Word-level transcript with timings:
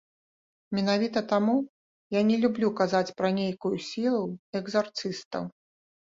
Менавіта 0.77 1.19
таму 1.31 1.55
я 2.15 2.21
не 2.31 2.39
люблю 2.47 2.71
казаць 2.81 3.13
пра 3.21 3.29
нейкую 3.39 3.75
сілу 3.91 4.25
экзарцыстаў. 4.63 5.49